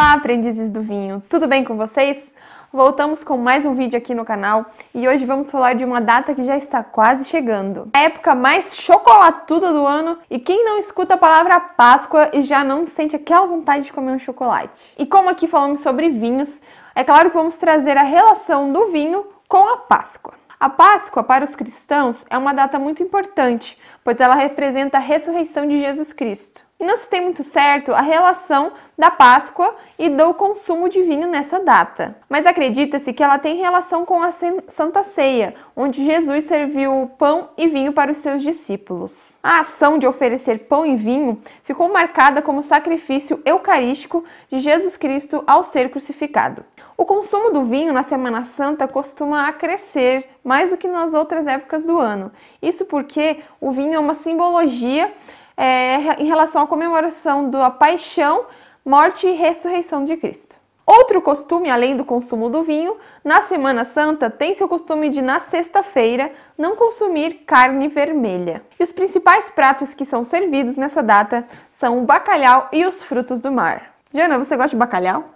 [0.00, 2.32] Olá, aprendizes do vinho, tudo bem com vocês?
[2.72, 4.64] Voltamos com mais um vídeo aqui no canal
[4.94, 7.90] e hoje vamos falar de uma data que já está quase chegando.
[7.92, 12.64] A época mais chocolatuda do ano e quem não escuta a palavra Páscoa e já
[12.64, 14.80] não sente aquela vontade de comer um chocolate.
[14.96, 16.62] E como aqui falamos sobre vinhos,
[16.94, 20.32] é claro que vamos trazer a relação do vinho com a Páscoa.
[20.58, 25.68] A Páscoa, para os cristãos, é uma data muito importante, pois ela representa a ressurreição
[25.68, 26.69] de Jesus Cristo.
[26.80, 31.28] E não se tem muito certo a relação da Páscoa e do consumo de vinho
[31.28, 32.16] nessa data.
[32.26, 37.68] Mas acredita-se que ela tem relação com a Santa Ceia, onde Jesus serviu pão e
[37.68, 39.38] vinho para os seus discípulos.
[39.42, 45.44] A ação de oferecer pão e vinho ficou marcada como sacrifício eucarístico de Jesus Cristo
[45.46, 46.64] ao ser crucificado.
[46.96, 51.84] O consumo do vinho na Semana Santa costuma crescer mais do que nas outras épocas
[51.84, 52.32] do ano.
[52.62, 55.12] Isso porque o vinho é uma simbologia
[55.60, 58.46] é, em relação à comemoração da paixão,
[58.82, 60.56] morte e ressurreição de Cristo.
[60.86, 65.38] Outro costume, além do consumo do vinho, na Semana Santa tem-se o costume de, na
[65.38, 68.62] sexta-feira, não consumir carne vermelha.
[68.78, 73.42] E os principais pratos que são servidos nessa data são o bacalhau e os frutos
[73.42, 73.94] do mar.
[74.14, 75.26] Jana, você gosta de bacalhau?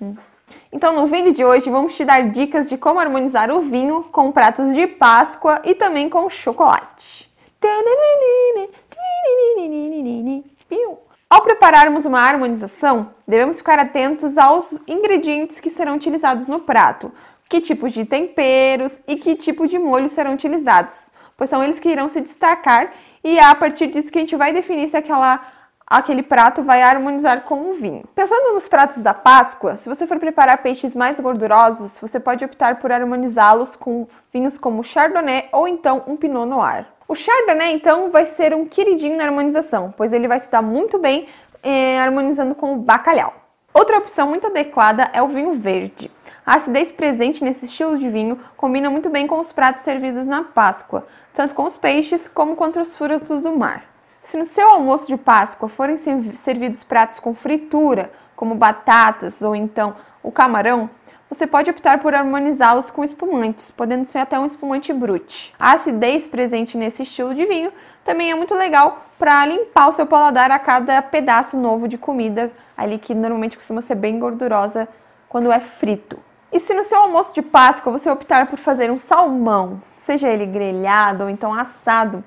[0.00, 0.14] Hum.
[0.70, 4.30] Então, no vídeo de hoje, vamos te dar dicas de como harmonizar o vinho com
[4.30, 7.25] pratos de Páscoa e também com chocolate.
[11.28, 17.12] Ao prepararmos uma harmonização, devemos ficar atentos aos ingredientes que serão utilizados no prato,
[17.48, 21.88] que tipos de temperos e que tipo de molho serão utilizados, pois são eles que
[21.88, 25.40] irão se destacar e é a partir disso que a gente vai definir se aquela
[25.86, 28.04] aquele prato vai harmonizar com o vinho.
[28.14, 32.80] Pensando nos pratos da Páscoa, se você for preparar peixes mais gordurosos, você pode optar
[32.80, 36.95] por harmonizá-los com vinhos como Chardonnay ou então um Pinot Noir.
[37.08, 40.98] O Chardonnay, então, vai ser um queridinho na harmonização, pois ele vai se dar muito
[40.98, 41.28] bem
[41.62, 43.32] eh, harmonizando com o bacalhau.
[43.72, 46.10] Outra opção muito adequada é o vinho verde.
[46.44, 50.42] A acidez presente nesse estilo de vinho combina muito bem com os pratos servidos na
[50.42, 53.84] Páscoa, tanto com os peixes como com os frutos do mar.
[54.22, 59.94] Se no seu almoço de Páscoa forem servidos pratos com fritura, como batatas ou então
[60.22, 60.90] o camarão,
[61.28, 65.52] você pode optar por harmonizá-los com espumantes, podendo ser até um espumante brute.
[65.58, 67.72] A acidez presente nesse estilo de vinho
[68.04, 72.52] também é muito legal para limpar o seu paladar a cada pedaço novo de comida,
[72.76, 74.88] ali que normalmente costuma ser bem gordurosa
[75.28, 76.18] quando é frito.
[76.52, 80.46] E se no seu almoço de Páscoa você optar por fazer um salmão, seja ele
[80.46, 82.22] grelhado ou então assado,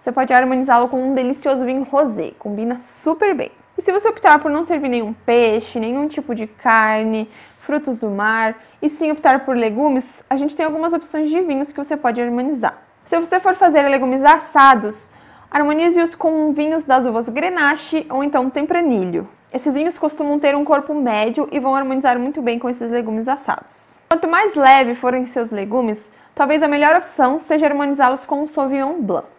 [0.00, 3.50] você pode harmonizá-lo com um delicioso vinho rosé, combina super bem.
[3.76, 7.28] E se você optar por não servir nenhum peixe, nenhum tipo de carne,
[7.64, 11.72] frutos do mar, e sim optar por legumes, a gente tem algumas opções de vinhos
[11.72, 12.82] que você pode harmonizar.
[13.04, 15.10] Se você for fazer legumes assados,
[15.50, 19.28] harmonize-os com vinhos das uvas Grenache ou então Tempranilho.
[19.52, 23.28] Esses vinhos costumam ter um corpo médio e vão harmonizar muito bem com esses legumes
[23.28, 23.98] assados.
[24.08, 29.00] Quanto mais leve forem seus legumes, talvez a melhor opção seja harmonizá-los com um Sauvignon
[29.00, 29.33] Blanc.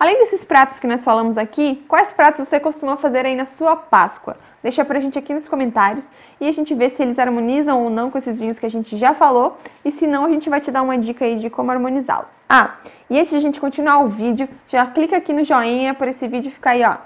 [0.00, 3.76] Além desses pratos que nós falamos aqui, quais pratos você costuma fazer aí na sua
[3.76, 4.34] Páscoa?
[4.62, 8.10] Deixa pra gente aqui nos comentários e a gente vê se eles harmonizam ou não
[8.10, 10.70] com esses vinhos que a gente já falou e se não, a gente vai te
[10.70, 12.24] dar uma dica aí de como harmonizá-lo.
[12.48, 12.76] Ah,
[13.10, 16.26] e antes de a gente continuar o vídeo, já clica aqui no joinha para esse
[16.26, 16.96] vídeo ficar aí, ó,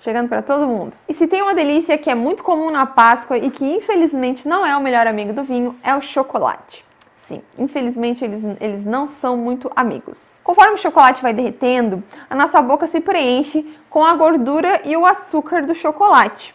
[0.00, 0.96] chegando para todo mundo.
[1.08, 4.66] E se tem uma delícia que é muito comum na Páscoa e que infelizmente não
[4.66, 6.84] é o melhor amigo do vinho, é o chocolate.
[7.20, 10.40] Sim, infelizmente eles, eles não são muito amigos.
[10.42, 15.04] Conforme o chocolate vai derretendo, a nossa boca se preenche com a gordura e o
[15.04, 16.54] açúcar do chocolate.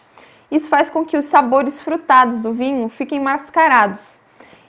[0.50, 4.22] Isso faz com que os sabores frutados do vinho fiquem mascarados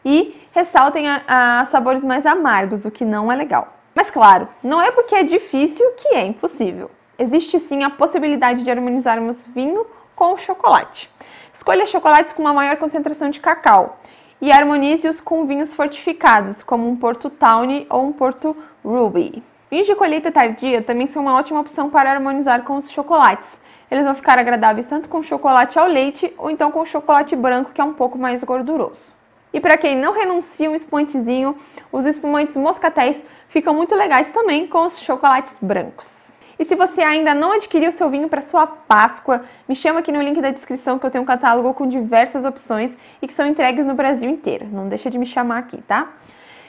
[0.06, 3.74] e ressaltem a, a sabores mais amargos, o que não é legal.
[3.94, 6.91] Mas claro, não é porque é difícil que é impossível.
[7.18, 11.12] Existe sim a possibilidade de harmonizarmos vinho com chocolate.
[11.52, 13.97] Escolha chocolates com uma maior concentração de cacau
[14.42, 19.44] e harmonize-os com vinhos fortificados, como um Porto Tawny ou um Porto Ruby.
[19.70, 23.57] Vinhos de colheita tardia também são uma ótima opção para harmonizar com os chocolates.
[23.92, 27.81] Eles vão ficar agradáveis tanto com chocolate ao leite ou então com chocolate branco, que
[27.81, 29.13] é um pouco mais gorduroso.
[29.51, 31.57] E para quem não renuncia um espumantezinho,
[31.92, 36.37] os espumantes moscatéis ficam muito legais também com os chocolates brancos.
[36.59, 40.21] E se você ainda não adquiriu seu vinho para sua Páscoa, me chama aqui no
[40.21, 43.86] link da descrição que eu tenho um catálogo com diversas opções e que são entregues
[43.86, 44.65] no Brasil inteiro.
[44.71, 46.09] Não deixa de me chamar aqui, tá?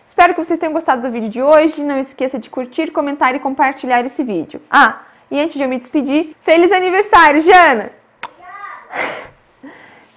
[0.05, 1.83] Espero que vocês tenham gostado do vídeo de hoje.
[1.83, 4.61] Não esqueça de curtir, comentar e compartilhar esse vídeo.
[4.71, 7.91] Ah, e antes de eu me despedir, feliz aniversário, Jana!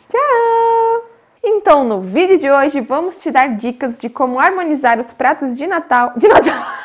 [0.08, 1.06] Tchau!
[1.44, 5.68] Então, no vídeo de hoje, vamos te dar dicas de como harmonizar os pratos de
[5.68, 6.14] Natal.
[6.16, 6.66] De Natal!